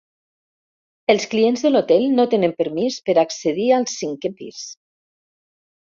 Els 1.13 1.27
clients 1.33 1.65
de 1.67 1.71
l'hotel 1.73 2.07
no 2.21 2.27
tenen 2.33 2.57
permís 2.63 2.99
per 3.11 3.19
accedir 3.27 3.71
al 3.79 3.89
cinquè 3.97 4.33
pis. 4.41 4.63